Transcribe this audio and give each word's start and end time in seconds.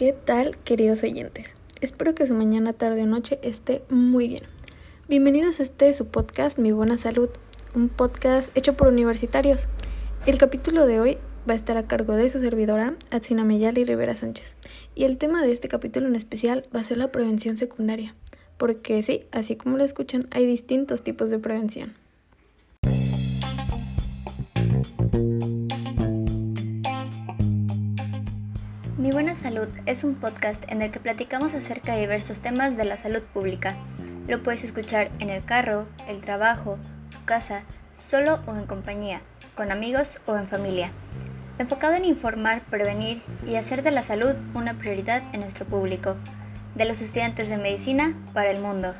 ¿Qué 0.00 0.14
tal, 0.14 0.56
queridos 0.64 1.02
oyentes? 1.02 1.56
Espero 1.82 2.14
que 2.14 2.26
su 2.26 2.32
mañana, 2.32 2.72
tarde 2.72 3.02
o 3.02 3.06
noche 3.06 3.38
esté 3.42 3.82
muy 3.90 4.28
bien. 4.28 4.44
Bienvenidos 5.10 5.60
a 5.60 5.62
este 5.62 5.92
su 5.92 6.06
podcast 6.06 6.56
Mi 6.56 6.72
Buena 6.72 6.96
Salud, 6.96 7.28
un 7.74 7.90
podcast 7.90 8.48
hecho 8.56 8.78
por 8.78 8.88
universitarios. 8.88 9.68
El 10.24 10.38
capítulo 10.38 10.86
de 10.86 11.00
hoy 11.00 11.18
va 11.46 11.52
a 11.52 11.56
estar 11.56 11.76
a 11.76 11.86
cargo 11.86 12.14
de 12.14 12.30
su 12.30 12.40
servidora, 12.40 12.94
Atsina 13.10 13.44
Meyali 13.44 13.84
Rivera 13.84 14.16
Sánchez. 14.16 14.54
Y 14.94 15.04
el 15.04 15.18
tema 15.18 15.42
de 15.42 15.52
este 15.52 15.68
capítulo 15.68 16.06
en 16.06 16.16
especial 16.16 16.64
va 16.74 16.80
a 16.80 16.84
ser 16.84 16.96
la 16.96 17.12
prevención 17.12 17.58
secundaria. 17.58 18.14
Porque 18.56 19.02
sí, 19.02 19.26
así 19.32 19.56
como 19.56 19.76
lo 19.76 19.84
escuchan, 19.84 20.28
hay 20.30 20.46
distintos 20.46 21.04
tipos 21.04 21.28
de 21.28 21.40
prevención. 21.40 21.92
Mi 28.98 29.12
Buena 29.12 29.34
Salud 29.34 29.68
es 29.86 30.04
un 30.04 30.14
podcast 30.14 30.62
en 30.70 30.82
el 30.82 30.90
que 30.90 31.00
platicamos 31.00 31.54
acerca 31.54 31.94
de 31.94 32.00
diversos 32.00 32.40
temas 32.40 32.76
de 32.76 32.84
la 32.84 32.96
salud 32.96 33.22
pública. 33.22 33.76
Lo 34.26 34.42
puedes 34.42 34.64
escuchar 34.64 35.10
en 35.20 35.30
el 35.30 35.44
carro, 35.44 35.86
el 36.08 36.20
trabajo, 36.20 36.78
tu 37.10 37.24
casa, 37.24 37.62
solo 37.94 38.40
o 38.46 38.54
en 38.56 38.66
compañía, 38.66 39.22
con 39.54 39.72
amigos 39.72 40.20
o 40.26 40.36
en 40.36 40.48
familia. 40.48 40.90
Enfocado 41.58 41.94
en 41.94 42.04
informar, 42.04 42.62
prevenir 42.68 43.22
y 43.46 43.56
hacer 43.56 43.82
de 43.82 43.90
la 43.90 44.02
salud 44.02 44.34
una 44.54 44.74
prioridad 44.74 45.22
en 45.32 45.40
nuestro 45.40 45.64
público. 45.64 46.16
De 46.74 46.84
los 46.84 47.00
estudiantes 47.00 47.48
de 47.48 47.58
medicina 47.58 48.14
para 48.32 48.50
el 48.50 48.60
mundo. 48.60 48.94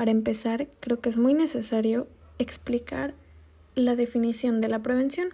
Para 0.00 0.12
empezar, 0.12 0.66
creo 0.80 0.98
que 1.02 1.10
es 1.10 1.18
muy 1.18 1.34
necesario 1.34 2.06
explicar 2.38 3.12
la 3.74 3.96
definición 3.96 4.62
de 4.62 4.68
la 4.68 4.78
prevención. 4.78 5.28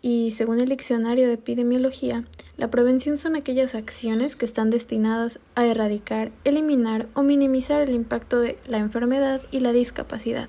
Y 0.00 0.30
según 0.30 0.60
el 0.60 0.68
diccionario 0.68 1.26
de 1.26 1.32
epidemiología, 1.32 2.22
la 2.56 2.70
prevención 2.70 3.18
son 3.18 3.34
aquellas 3.34 3.74
acciones 3.74 4.36
que 4.36 4.44
están 4.44 4.70
destinadas 4.70 5.40
a 5.56 5.66
erradicar, 5.66 6.30
eliminar 6.44 7.08
o 7.14 7.24
minimizar 7.24 7.82
el 7.82 7.96
impacto 7.96 8.38
de 8.38 8.58
la 8.68 8.78
enfermedad 8.78 9.42
y 9.50 9.58
la 9.58 9.72
discapacidad. 9.72 10.48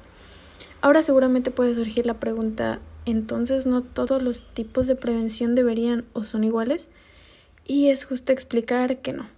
Ahora 0.81 1.01
seguramente 1.01 1.49
puede 1.49 1.73
surgir 1.73 2.05
la 2.05 2.19
pregunta, 2.19 2.79
entonces 3.05 3.65
no 3.65 3.81
todos 3.81 4.21
los 4.21 4.47
tipos 4.53 4.85
de 4.85 4.95
prevención 4.95 5.55
deberían 5.55 6.05
o 6.13 6.25
son 6.25 6.43
iguales? 6.43 6.89
Y 7.65 7.87
es 7.87 8.05
justo 8.05 8.31
explicar 8.31 8.99
que 8.99 9.13
no. 9.13 9.36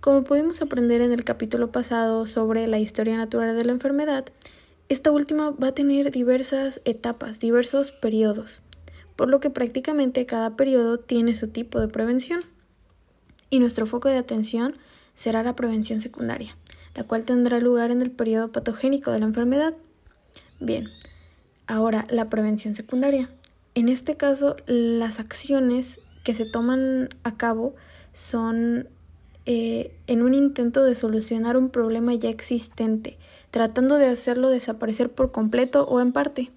Como 0.00 0.22
pudimos 0.22 0.62
aprender 0.62 1.00
en 1.00 1.12
el 1.12 1.24
capítulo 1.24 1.72
pasado 1.72 2.26
sobre 2.26 2.68
la 2.68 2.78
historia 2.78 3.16
natural 3.16 3.56
de 3.56 3.64
la 3.64 3.72
enfermedad, 3.72 4.26
esta 4.88 5.10
última 5.10 5.50
va 5.50 5.68
a 5.68 5.74
tener 5.74 6.12
diversas 6.12 6.80
etapas, 6.84 7.40
diversos 7.40 7.90
periodos, 7.90 8.60
por 9.16 9.28
lo 9.28 9.40
que 9.40 9.50
prácticamente 9.50 10.24
cada 10.24 10.54
periodo 10.56 10.98
tiene 10.98 11.34
su 11.34 11.48
tipo 11.48 11.80
de 11.80 11.88
prevención. 11.88 12.42
Y 13.50 13.58
nuestro 13.58 13.86
foco 13.86 14.08
de 14.08 14.18
atención 14.18 14.76
será 15.16 15.42
la 15.42 15.56
prevención 15.56 16.00
secundaria, 16.00 16.56
la 16.94 17.02
cual 17.02 17.24
tendrá 17.24 17.58
lugar 17.58 17.90
en 17.90 18.00
el 18.00 18.12
periodo 18.12 18.52
patogénico 18.52 19.10
de 19.10 19.18
la 19.18 19.26
enfermedad. 19.26 19.74
Bien, 20.60 20.88
ahora 21.66 22.06
la 22.08 22.30
prevención 22.30 22.76
secundaria. 22.76 23.30
En 23.74 23.88
este 23.88 24.16
caso, 24.16 24.54
las 24.66 25.18
acciones 25.18 25.98
que 26.22 26.34
se 26.34 26.44
toman 26.44 27.08
a 27.24 27.36
cabo 27.36 27.74
son 28.12 28.88
eh, 29.50 29.96
en 30.06 30.20
un 30.20 30.34
intento 30.34 30.84
de 30.84 30.94
solucionar 30.94 31.56
un 31.56 31.70
problema 31.70 32.12
ya 32.12 32.28
existente, 32.28 33.16
tratando 33.50 33.96
de 33.96 34.04
hacerlo 34.04 34.50
desaparecer 34.50 35.10
por 35.10 35.32
completo 35.32 35.84
o 35.84 36.02
en 36.02 36.12
parte. 36.12 36.50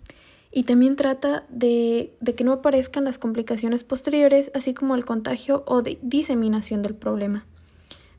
Y 0.51 0.63
también 0.63 0.97
trata 0.97 1.45
de, 1.47 2.11
que 2.35 2.43
no 2.43 2.51
aparezcan 2.51 3.05
las 3.05 3.17
complicaciones 3.17 3.85
posteriores, 3.85 4.51
así 4.53 4.73
como 4.73 4.95
el 4.95 5.05
contagio 5.05 5.63
o 5.67 5.81
diseminación 5.81 6.81
del 6.81 6.93
problema. 6.93 7.45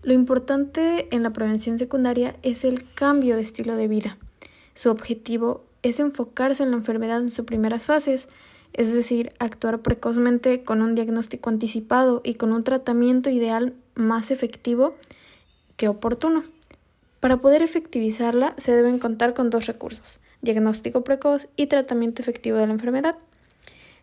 Lo 0.03 0.15
importante 0.15 1.07
en 1.15 1.23
la 1.23 1.35
prevención 1.35 1.79
secundaria 1.79 2.37
es 2.43 2.65
el 2.65 2.91
cambio 2.95 3.37
de 3.37 3.43
estilo 3.43 3.77
de 3.77 3.89
vida. 3.89 4.17
Su 4.75 4.89
objetivo 4.89 5.67
es 5.83 6.01
enfocarse 6.01 6.63
en 6.63 6.71
la 6.71 6.79
enfermedad 6.79 7.19
en 7.19 7.29
sus 7.29 7.45
primeras 7.45 7.85
fases, 7.85 8.27
es 8.73 8.95
decir, 8.95 9.35
actuar 9.39 9.81
precozmente 9.83 10.65
con 10.65 10.81
un 10.81 10.95
diagnóstico 10.95 11.51
anticipado 11.51 12.23
y 12.25 12.37
con 12.37 12.53
un 12.53 12.65
tratamiento 12.65 13.29
ideal 13.29 13.75
más 13.95 14.31
efectivo 14.31 14.97
que 15.77 15.89
oportuno. 15.89 16.45
Para 17.21 17.37
poder 17.37 17.63
efectivizarla 17.63 18.55
se 18.59 18.75
deben 18.75 18.99
contar 18.99 19.35
con 19.35 19.51
dos 19.51 19.67
recursos, 19.67 20.19
diagnóstico 20.41 21.05
precoz 21.05 21.49
y 21.57 21.67
tratamiento 21.67 22.21
efectivo 22.21 22.59
de 22.59 22.67
la 22.67 22.73
enfermedad. 22.73 23.17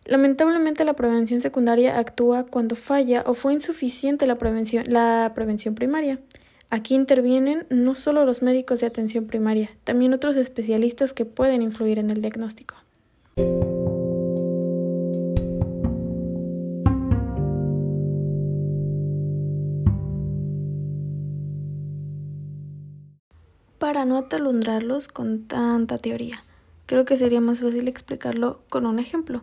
Lamentablemente 0.06 0.84
la 0.84 0.94
prevención 0.94 1.40
secundaria 1.42 1.98
actúa 1.98 2.46
cuando 2.46 2.76
falla 2.76 3.22
o 3.26 3.34
fue 3.34 3.52
insuficiente 3.52 4.26
la 4.26 4.36
prevención, 4.36 4.84
la 4.88 5.32
prevención 5.34 5.74
primaria. 5.74 6.18
Aquí 6.70 6.94
intervienen 6.94 7.66
no 7.68 7.94
solo 7.94 8.24
los 8.24 8.42
médicos 8.42 8.80
de 8.80 8.86
atención 8.86 9.26
primaria, 9.26 9.70
también 9.84 10.14
otros 10.14 10.36
especialistas 10.36 11.12
que 11.12 11.24
pueden 11.24 11.62
influir 11.62 11.98
en 11.98 12.10
el 12.10 12.22
diagnóstico. 12.22 12.76
Para 24.00 24.08
no 24.08 24.16
atalundrarlos 24.16 25.08
con 25.08 25.46
tanta 25.46 25.98
teoría. 25.98 26.42
Creo 26.86 27.04
que 27.04 27.18
sería 27.18 27.42
más 27.42 27.60
fácil 27.60 27.86
explicarlo 27.86 28.60
con 28.70 28.86
un 28.86 28.98
ejemplo. 28.98 29.42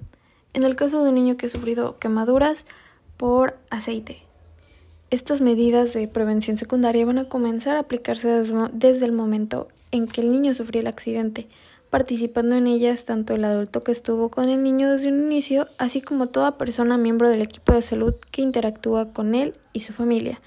En 0.55 0.63
el 0.63 0.75
caso 0.75 1.03
de 1.03 1.09
un 1.09 1.15
niño 1.15 1.37
que 1.37 1.45
ha 1.45 1.49
sufrido 1.49 1.99
quemaduras 1.99 2.65
por 3.17 3.59
aceite. 3.69 4.23
Estas 5.11 5.41
medidas 5.41 5.93
de 5.93 6.07
prevención 6.07 6.57
secundaria 6.57 7.05
van 7.05 7.19
a 7.19 7.29
comenzar 7.29 7.77
a 7.77 7.81
aplicarse 7.81 8.27
desde 8.73 9.05
el 9.05 9.11
momento 9.11 9.67
en 9.91 10.07
que 10.07 10.21
el 10.21 10.31
niño 10.31 10.55
sufrió 10.55 10.81
el 10.81 10.87
accidente, 10.87 11.47
participando 11.91 12.55
en 12.55 12.65
ellas 12.65 13.05
tanto 13.05 13.35
el 13.35 13.45
adulto 13.45 13.81
que 13.81 13.91
estuvo 13.91 14.29
con 14.29 14.49
el 14.49 14.63
niño 14.63 14.89
desde 14.89 15.09
un 15.09 15.21
inicio, 15.31 15.67
así 15.77 16.01
como 16.01 16.29
toda 16.29 16.57
persona 16.57 16.97
miembro 16.97 17.29
del 17.29 17.43
equipo 17.43 17.73
de 17.73 17.83
salud 17.83 18.15
que 18.31 18.41
interactúa 18.41 19.13
con 19.13 19.35
él 19.35 19.53
y 19.71 19.81
su 19.81 19.93
familia. 19.93 20.41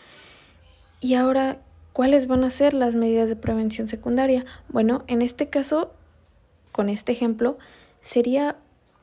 Y 1.01 1.15
ahora, 1.15 1.61
¿Cuáles 2.01 2.27
van 2.27 2.45
a 2.45 2.49
ser 2.49 2.73
las 2.73 2.95
medidas 2.95 3.29
de 3.29 3.37
prevención 3.37 3.87
secundaria? 3.87 4.47
Bueno, 4.71 5.05
en 5.07 5.21
este 5.21 5.51
caso, 5.51 5.93
con 6.73 6.89
este 6.89 7.13
ejemplo, 7.13 7.59
sería 8.01 8.57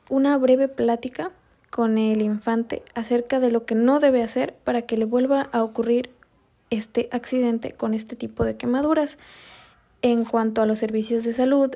una 0.08 0.36
breve 0.36 0.66
plática 0.66 1.30
con 1.70 1.96
el 1.96 2.22
infante 2.22 2.82
acerca 2.96 3.38
de 3.38 3.52
lo 3.52 3.64
que 3.64 3.76
no 3.76 4.00
debe 4.00 4.24
hacer 4.24 4.56
para 4.64 4.82
que 4.82 4.96
le 4.96 5.04
vuelva 5.04 5.42
a 5.52 5.62
ocurrir 5.62 6.10
este 6.70 7.08
accidente 7.12 7.70
con 7.70 7.94
este 7.94 8.16
tipo 8.16 8.44
de 8.44 8.56
quemaduras. 8.56 9.16
En 10.02 10.24
cuanto 10.24 10.60
a 10.60 10.66
los 10.66 10.80
servicios 10.80 11.22
de 11.22 11.32
salud, 11.32 11.70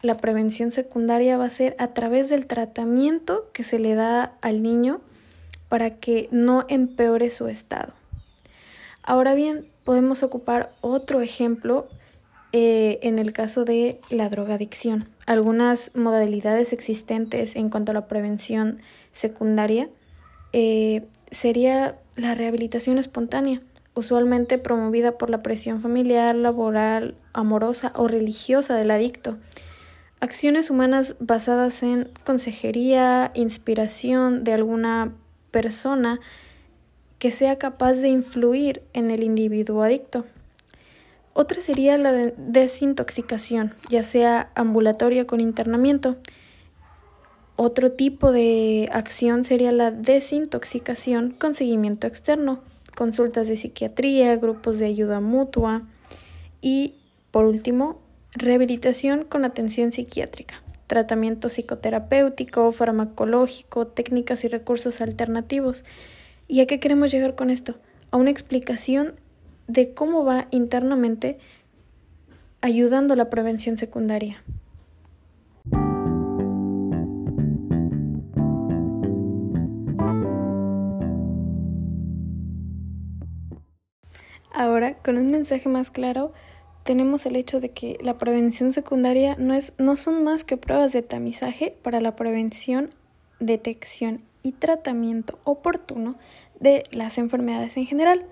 la 0.00 0.14
prevención 0.14 0.70
secundaria 0.70 1.36
va 1.36 1.46
a 1.46 1.50
ser 1.50 1.74
a 1.80 1.88
través 1.88 2.28
del 2.28 2.46
tratamiento 2.46 3.50
que 3.52 3.64
se 3.64 3.80
le 3.80 3.96
da 3.96 4.36
al 4.42 4.62
niño 4.62 5.00
para 5.68 5.90
que 5.90 6.28
no 6.30 6.66
empeore 6.68 7.32
su 7.32 7.48
estado. 7.48 7.94
Ahora 9.02 9.34
bien, 9.34 9.66
podemos 9.88 10.22
ocupar 10.22 10.70
otro 10.82 11.22
ejemplo 11.22 11.88
eh, 12.52 12.98
en 13.00 13.18
el 13.18 13.32
caso 13.32 13.64
de 13.64 14.02
la 14.10 14.28
drogadicción. 14.28 15.08
Algunas 15.24 15.92
modalidades 15.94 16.74
existentes 16.74 17.56
en 17.56 17.70
cuanto 17.70 17.92
a 17.92 17.94
la 17.94 18.06
prevención 18.06 18.82
secundaria 19.12 19.88
eh, 20.52 21.06
sería 21.30 21.96
la 22.16 22.34
rehabilitación 22.34 22.98
espontánea, 22.98 23.62
usualmente 23.94 24.58
promovida 24.58 25.16
por 25.16 25.30
la 25.30 25.42
presión 25.42 25.80
familiar, 25.80 26.34
laboral, 26.34 27.14
amorosa 27.32 27.92
o 27.94 28.08
religiosa 28.08 28.76
del 28.76 28.90
adicto. 28.90 29.38
Acciones 30.20 30.68
humanas 30.68 31.16
basadas 31.18 31.82
en 31.82 32.10
consejería, 32.26 33.30
inspiración 33.34 34.44
de 34.44 34.52
alguna 34.52 35.14
persona 35.50 36.20
que 37.18 37.30
sea 37.30 37.58
capaz 37.58 37.94
de 37.94 38.08
influir 38.08 38.82
en 38.92 39.10
el 39.10 39.22
individuo 39.22 39.82
adicto. 39.82 40.24
Otra 41.32 41.60
sería 41.60 41.96
la 41.98 42.12
desintoxicación, 42.12 43.74
ya 43.88 44.02
sea 44.02 44.50
ambulatoria 44.54 45.26
con 45.26 45.40
internamiento. 45.40 46.16
Otro 47.56 47.92
tipo 47.92 48.32
de 48.32 48.88
acción 48.92 49.44
sería 49.44 49.72
la 49.72 49.90
desintoxicación 49.90 51.30
con 51.30 51.54
seguimiento 51.54 52.06
externo, 52.06 52.60
consultas 52.96 53.48
de 53.48 53.56
psiquiatría, 53.56 54.36
grupos 54.36 54.78
de 54.78 54.86
ayuda 54.86 55.20
mutua 55.20 55.82
y, 56.60 56.94
por 57.30 57.44
último, 57.44 58.00
rehabilitación 58.32 59.24
con 59.24 59.44
atención 59.44 59.92
psiquiátrica, 59.92 60.62
tratamiento 60.86 61.48
psicoterapéutico, 61.48 62.70
farmacológico, 62.72 63.86
técnicas 63.86 64.44
y 64.44 64.48
recursos 64.48 65.00
alternativos 65.00 65.84
¿Y 66.50 66.62
a 66.62 66.66
qué 66.66 66.80
queremos 66.80 67.10
llegar 67.10 67.34
con 67.34 67.50
esto? 67.50 67.76
A 68.10 68.16
una 68.16 68.30
explicación 68.30 69.20
de 69.66 69.92
cómo 69.92 70.24
va 70.24 70.48
internamente 70.50 71.38
ayudando 72.62 73.14
la 73.16 73.28
prevención 73.28 73.76
secundaria. 73.76 74.42
Ahora, 84.54 84.94
con 85.02 85.18
un 85.18 85.30
mensaje 85.30 85.68
más 85.68 85.90
claro, 85.90 86.32
tenemos 86.82 87.26
el 87.26 87.36
hecho 87.36 87.60
de 87.60 87.72
que 87.72 87.98
la 88.00 88.16
prevención 88.16 88.72
secundaria 88.72 89.36
no, 89.38 89.52
es, 89.52 89.74
no 89.76 89.96
son 89.96 90.24
más 90.24 90.44
que 90.44 90.56
pruebas 90.56 90.94
de 90.94 91.02
tamizaje 91.02 91.76
para 91.82 92.00
la 92.00 92.16
prevención, 92.16 92.88
detección 93.38 94.22
tratamiento 94.52 95.38
oportuno 95.44 96.16
de 96.60 96.84
las 96.90 97.18
enfermedades 97.18 97.76
en 97.76 97.86
general. 97.86 98.24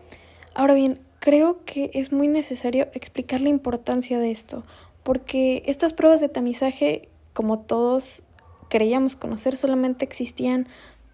Ahora 0.54 0.74
bien, 0.74 1.00
creo 1.20 1.64
que 1.64 1.90
es 1.94 2.12
muy 2.12 2.28
necesario 2.28 2.88
explicar 2.92 3.40
la 3.40 3.48
importancia 3.48 4.18
de 4.18 4.30
esto, 4.30 4.64
porque 5.02 5.62
estas 5.66 5.92
pruebas 5.92 6.20
de 6.20 6.28
tamizaje, 6.28 7.08
como 7.32 7.60
todos 7.60 8.22
creíamos 8.68 9.16
conocer, 9.16 9.56
solamente 9.56 10.04
existían 10.04 10.66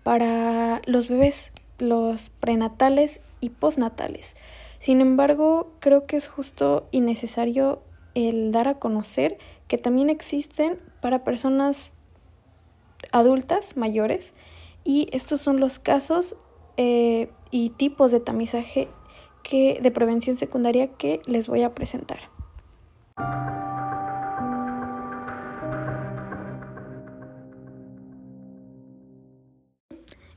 para 0.03 0.83
los 0.87 1.09
bebés, 1.09 1.53
los 1.79 2.31
prenatales 2.31 3.21
y 3.41 3.51
postnatales. 3.51 4.37
Sin 4.79 5.01
embargo, 5.01 5.73
creo 5.79 6.07
que 6.07 6.17
es 6.17 6.27
justo 6.27 6.89
y 6.91 7.01
necesario 7.01 7.83
el 8.15 8.53
dar 8.53 8.69
a 8.69 8.79
conocer 8.79 9.39
que 9.69 9.79
también 9.79 10.11
existen 10.11 10.79
para 11.01 11.25
personas 11.25 11.91
adultas 13.11 13.77
mayores 13.77 14.35
y 14.85 15.09
estos 15.13 15.41
son 15.41 15.61
los 15.61 15.79
casos 15.79 16.37
eh, 16.77 17.31
y 17.51 17.71
tipos 17.71 18.11
de 18.11 18.21
tamizaje 18.21 18.89
que, 19.43 19.79
de 19.83 19.91
prevención 19.91 20.37
secundaria 20.37 20.89
que 20.89 21.21
les 21.27 21.47
voy 21.49 21.63
a 21.63 21.75
presentar. 21.75 22.19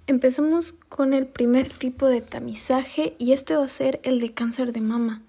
Empezamos 0.08 0.74
con 0.88 1.14
el 1.14 1.26
primer 1.26 1.68
tipo 1.68 2.08
de 2.08 2.22
tamizaje 2.22 3.16
y 3.18 3.32
este 3.32 3.56
va 3.56 3.66
a 3.66 3.68
ser 3.68 4.00
el 4.04 4.20
de 4.20 4.34
cáncer 4.34 4.72
de 4.72 4.82
mama. 4.82 5.24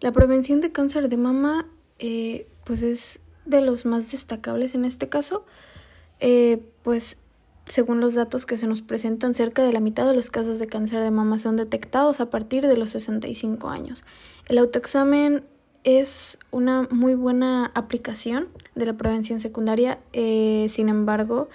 La 0.00 0.12
prevención 0.12 0.60
de 0.60 0.70
cáncer 0.70 1.08
de 1.08 1.16
mama 1.16 1.68
eh, 1.98 2.46
pues 2.64 2.82
es 2.82 3.20
de 3.44 3.60
los 3.60 3.84
más 3.84 4.10
destacables 4.12 4.74
en 4.74 4.84
este 4.84 5.08
caso, 5.08 5.44
eh, 6.20 6.64
pues 6.82 7.16
según 7.66 8.00
los 8.00 8.14
datos 8.14 8.46
que 8.46 8.56
se 8.56 8.66
nos 8.66 8.82
presentan, 8.82 9.34
cerca 9.34 9.64
de 9.64 9.72
la 9.72 9.80
mitad 9.80 10.06
de 10.06 10.14
los 10.14 10.30
casos 10.30 10.58
de 10.58 10.66
cáncer 10.66 11.02
de 11.02 11.10
mama 11.10 11.38
son 11.38 11.56
detectados 11.56 12.20
a 12.20 12.30
partir 12.30 12.66
de 12.66 12.76
los 12.76 12.90
65 12.90 13.68
años. 13.68 14.04
El 14.48 14.58
autoexamen 14.58 15.44
es 15.84 16.38
una 16.50 16.88
muy 16.90 17.14
buena 17.14 17.72
aplicación 17.74 18.48
de 18.74 18.86
la 18.86 18.94
prevención 18.94 19.40
secundaria, 19.40 19.98
eh, 20.12 20.66
sin 20.70 20.88
embargo, 20.88 21.48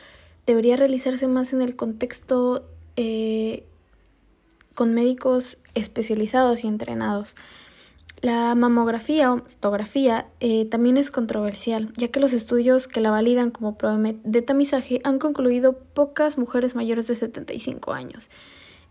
debería 0.46 0.76
realizarse 0.76 1.28
más 1.28 1.54
en 1.54 1.62
el 1.62 1.76
contexto 1.76 2.66
eh, 2.96 3.64
con 4.76 4.94
médicos 4.94 5.58
especializados 5.76 6.64
y 6.64 6.68
entrenados. 6.68 7.36
La 8.22 8.56
mamografía 8.56 9.32
o 9.32 9.38
mastografía 9.38 10.28
eh, 10.40 10.66
también 10.66 10.98
es 10.98 11.12
controversial, 11.12 11.94
ya 11.96 12.08
que 12.08 12.20
los 12.20 12.34
estudios 12.34 12.88
que 12.88 13.00
la 13.00 13.12
validan 13.12 13.52
como 13.52 13.78
prueba 13.78 14.00
de 14.24 14.42
tamizaje 14.42 15.00
han 15.04 15.20
concluido 15.20 15.78
pocas 15.78 16.38
mujeres 16.38 16.74
mayores 16.74 17.06
de 17.08 17.16
75 17.16 17.94
años. 17.94 18.32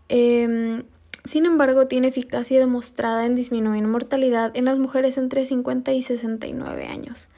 Em, 0.07 0.83
sin 1.25 1.45
embargo, 1.45 1.87
tiene 1.87 2.07
eficacia 2.07 2.57
demostrada 2.57 3.25
en 3.25 3.35
disminuir 3.35 3.83
mortalidad 3.85 4.55
en 4.55 4.63
las 4.63 4.77
mujeres 4.77 5.17
entre 5.17 5.45
50 5.45 5.91
y 5.91 6.01
69 6.01 6.85
años. 6.85 7.29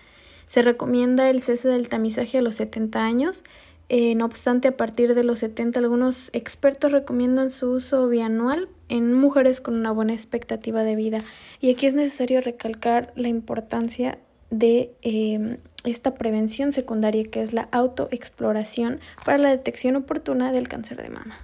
Se 0.45 0.61
recomienda 0.61 1.29
el 1.29 1.41
cese 1.41 1.69
del 1.69 1.89
tamizaje 1.89 2.37
a 2.37 2.41
los 2.41 2.55
70 2.55 3.03
años 3.03 3.43
eh, 3.89 4.13
no 4.13 4.25
obstante, 4.25 4.67
a 4.67 4.77
partir 4.77 5.15
de 5.15 5.23
los 5.23 5.39
70, 5.39 5.79
algunos 5.79 6.29
expertos 6.31 6.91
recomiendan 6.91 7.49
su 7.49 7.71
uso 7.71 8.07
bianual 8.07 8.69
en 8.87 9.13
mujeres 9.13 9.61
con 9.61 9.73
una 9.73 9.91
buena 9.91 10.13
expectativa 10.13 10.83
de 10.83 10.95
vida. 10.95 11.19
Y 11.59 11.71
aquí 11.71 11.87
es 11.87 11.95
necesario 11.95 12.39
recalcar 12.41 13.11
la 13.15 13.29
importancia 13.29 14.19
de 14.51 14.93
em, 15.01 15.57
esta 15.83 16.13
prevención 16.13 16.71
secundaria 16.71 17.23
que 17.23 17.41
es 17.41 17.51
la 17.51 17.67
autoexploración 17.71 18.99
para 19.25 19.39
la 19.39 19.49
detección 19.49 19.95
oportuna 19.95 20.51
del 20.51 20.67
cáncer 20.67 21.01
de 21.01 21.09
mama. 21.09 21.39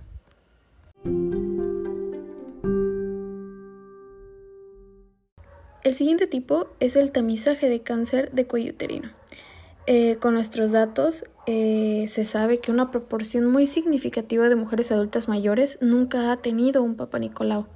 El 5.84 5.96
siguiente 5.96 6.28
tipo 6.28 6.68
es 6.80 6.96
el 6.96 7.12
tamizaje 7.12 7.70
de 7.70 7.82
cáncer 7.82 8.32
de 8.32 8.46
cuello 8.46 8.72
uterino. 8.72 9.10
Eh, 9.88 10.18
con 10.20 10.34
nuestros 10.34 10.72
datos 10.72 11.26
eh, 11.46 12.06
se 12.08 12.26
sabe 12.26 12.60
que 12.60 12.72
una 12.72 12.90
proporción 12.90 13.46
muy 13.46 13.68
significativa 13.68 14.50
de 14.50 14.56
mujeres 14.56 14.92
adultas 14.92 15.28
mayores 15.28 15.78
nunca 15.80 16.32
ha 16.32 16.38
tenido 16.38 16.82
un 16.82 16.96
Papa 16.96 17.20
Nicolau. 17.20 17.68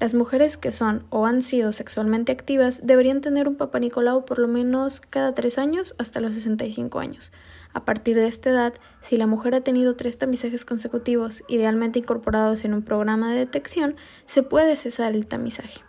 Las 0.00 0.14
mujeres 0.14 0.56
que 0.56 0.70
son 0.70 1.04
o 1.10 1.26
han 1.26 1.42
sido 1.42 1.70
sexualmente 1.70 2.32
activas 2.32 2.80
deberían 2.82 3.20
tener 3.20 3.48
un 3.48 3.56
Papa 3.56 3.78
Nicolau 3.78 4.24
por 4.24 4.38
lo 4.38 4.48
menos 4.48 5.02
cada 5.02 5.34
tres 5.34 5.58
años 5.58 5.94
hasta 5.98 6.20
los 6.20 6.32
65 6.32 6.98
años. 6.98 7.32
A 7.74 7.84
partir 7.84 8.16
de 8.16 8.28
esta 8.28 8.48
edad, 8.48 8.72
si 9.02 9.18
la 9.18 9.26
mujer 9.26 9.54
ha 9.54 9.60
tenido 9.60 9.94
tres 9.94 10.16
tamizajes 10.16 10.64
consecutivos, 10.64 11.44
idealmente 11.48 11.98
incorporados 11.98 12.64
en 12.64 12.72
un 12.72 12.82
programa 12.82 13.30
de 13.30 13.40
detección, 13.40 13.94
se 14.24 14.42
puede 14.42 14.74
cesar 14.76 15.14
el 15.14 15.26
tamizaje. 15.26 15.82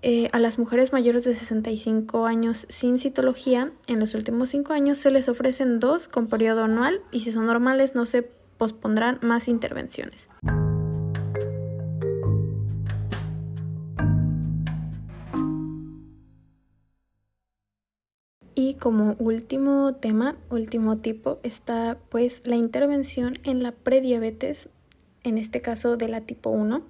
Eh, 0.00 0.28
a 0.30 0.38
las 0.38 0.60
mujeres 0.60 0.92
mayores 0.92 1.24
de 1.24 1.34
65 1.34 2.26
años 2.26 2.66
sin 2.68 2.98
citología, 2.98 3.72
en 3.88 3.98
los 3.98 4.14
últimos 4.14 4.50
5 4.50 4.72
años 4.72 4.98
se 4.98 5.10
les 5.10 5.28
ofrecen 5.28 5.80
dos 5.80 6.06
con 6.06 6.28
periodo 6.28 6.62
anual 6.62 7.02
y 7.10 7.20
si 7.20 7.32
son 7.32 7.46
normales 7.46 7.96
no 7.96 8.06
se 8.06 8.22
pospondrán 8.22 9.18
más 9.22 9.48
intervenciones. 9.48 10.28
Y 18.54 18.74
como 18.74 19.16
último 19.18 19.94
tema, 19.94 20.36
último 20.48 20.98
tipo, 20.98 21.40
está 21.42 21.98
pues 22.08 22.42
la 22.44 22.54
intervención 22.54 23.40
en 23.42 23.64
la 23.64 23.72
prediabetes, 23.72 24.68
en 25.24 25.38
este 25.38 25.60
caso 25.60 25.96
de 25.96 26.08
la 26.08 26.20
tipo 26.20 26.50
1. 26.50 26.82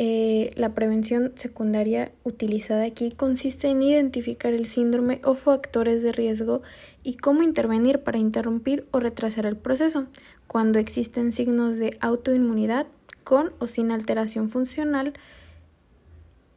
Eh, 0.00 0.52
la 0.54 0.74
prevención 0.74 1.32
secundaria 1.34 2.12
utilizada 2.22 2.84
aquí 2.84 3.10
consiste 3.10 3.66
en 3.66 3.82
identificar 3.82 4.52
el 4.52 4.66
síndrome 4.66 5.20
o 5.24 5.34
factores 5.34 6.04
de 6.04 6.12
riesgo 6.12 6.62
y 7.02 7.16
cómo 7.16 7.42
intervenir 7.42 8.04
para 8.04 8.18
interrumpir 8.18 8.86
o 8.92 9.00
retrasar 9.00 9.44
el 9.44 9.56
proceso 9.56 10.06
cuando 10.46 10.78
existen 10.78 11.32
signos 11.32 11.78
de 11.78 11.98
autoinmunidad 12.00 12.86
con 13.24 13.52
o 13.58 13.66
sin 13.66 13.90
alteración 13.90 14.50
funcional 14.50 15.14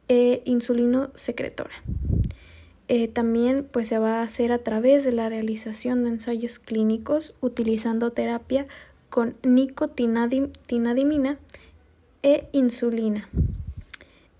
e 0.06 0.42
insulino 0.44 1.10
secretora. 1.16 1.74
Eh, 2.86 3.08
también 3.08 3.66
pues, 3.72 3.88
se 3.88 3.98
va 3.98 4.20
a 4.20 4.22
hacer 4.22 4.52
a 4.52 4.58
través 4.58 5.02
de 5.02 5.10
la 5.10 5.28
realización 5.28 6.04
de 6.04 6.10
ensayos 6.10 6.60
clínicos 6.60 7.34
utilizando 7.40 8.12
terapia 8.12 8.68
con 9.10 9.34
nicotinadimina 9.42 11.38
e 12.22 12.48
insulina. 12.52 13.28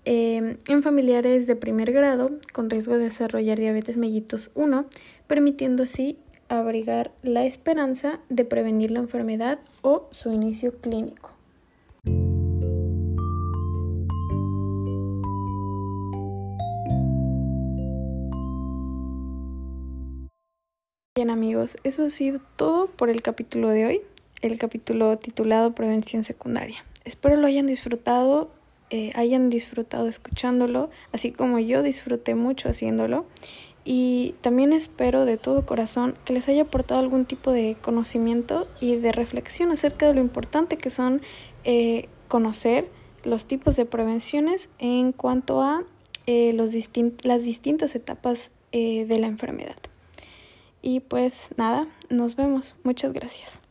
Em, 0.05 0.57
en 0.67 0.83
familiares 0.83 1.47
de 1.47 1.55
primer 1.55 1.93
grado 1.93 2.31
con 2.51 2.69
riesgo 2.69 2.97
de 2.97 3.05
desarrollar 3.05 3.57
diabetes 3.57 3.95
mellitus 3.95 4.51
1, 4.53 4.85
permitiendo 5.27 5.83
así 5.83 6.17
abrigar 6.49 7.11
la 7.21 7.45
esperanza 7.45 8.19
de 8.29 8.43
prevenir 8.43 8.91
la 8.91 8.99
enfermedad 8.99 9.59
o 9.81 10.07
su 10.11 10.31
inicio 10.31 10.77
clínico. 10.77 11.31
Bien 21.15 21.29
amigos, 21.29 21.77
eso 21.83 22.03
ha 22.03 22.09
sido 22.09 22.41
todo 22.57 22.87
por 22.87 23.09
el 23.09 23.21
capítulo 23.21 23.69
de 23.69 23.85
hoy, 23.85 24.01
el 24.41 24.57
capítulo 24.59 25.17
titulado 25.17 25.73
Prevención 25.73 26.23
Secundaria. 26.23 26.83
Espero 27.05 27.35
lo 27.35 27.47
hayan 27.47 27.67
disfrutado, 27.67 28.49
eh, 28.89 29.11
hayan 29.15 29.49
disfrutado 29.49 30.07
escuchándolo, 30.07 30.89
así 31.11 31.31
como 31.31 31.59
yo 31.59 31.83
disfruté 31.83 32.35
mucho 32.35 32.69
haciéndolo. 32.69 33.25
Y 33.85 34.35
también 34.39 34.71
espero 34.71 35.25
de 35.25 35.37
todo 35.37 35.65
corazón 35.65 36.15
que 36.23 36.31
les 36.31 36.47
haya 36.47 36.63
aportado 36.63 37.01
algún 37.01 37.25
tipo 37.25 37.51
de 37.51 37.75
conocimiento 37.81 38.67
y 38.79 38.95
de 38.95 39.11
reflexión 39.11 39.71
acerca 39.71 40.07
de 40.07 40.13
lo 40.13 40.21
importante 40.21 40.77
que 40.77 40.89
son 40.89 41.21
eh, 41.65 42.07
conocer 42.29 42.87
los 43.25 43.45
tipos 43.45 43.75
de 43.75 43.85
prevenciones 43.85 44.69
en 44.79 45.11
cuanto 45.11 45.61
a 45.61 45.83
eh, 46.25 46.53
los 46.53 46.71
las 47.23 47.43
distintas 47.43 47.95
etapas 47.95 48.51
de 48.71 49.17
la 49.19 49.27
enfermedad. 49.27 49.75
Y 50.81 50.99
pues 50.99 51.49
nada, 51.57 51.87
nos 52.09 52.35
vemos. 52.35 52.75
Muchas 52.83 53.13
gracias. 53.13 53.62